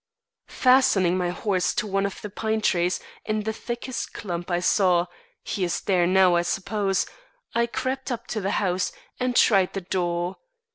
"Fastening 0.47 1.15
my 1.15 1.29
horse 1.29 1.75
to 1.75 1.85
one 1.85 2.07
of 2.07 2.23
the 2.23 2.31
pine 2.31 2.59
trees 2.61 2.99
in 3.23 3.43
the 3.43 3.53
thickest 3.53 4.13
clump 4.13 4.49
I 4.49 4.59
saw 4.59 5.05
he 5.43 5.63
is 5.63 5.79
there 5.81 6.07
now, 6.07 6.35
I 6.35 6.41
suppose 6.41 7.05
I 7.53 7.67
crept 7.67 8.11
up 8.11 8.25
to 8.29 8.41
the 8.41 8.49
house, 8.57 8.91
and 9.19 9.35
tried 9.35 9.73
the 9.73 9.81
door. 9.81 10.37